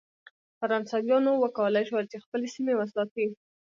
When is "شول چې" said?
1.89-2.23